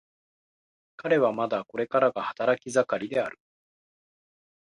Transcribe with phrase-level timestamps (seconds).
[0.97, 3.37] 彼はまだこれからが働き盛りである。